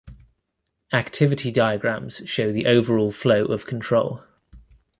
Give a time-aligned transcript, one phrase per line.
[0.91, 4.23] Activity diagrams show the overall flow of control.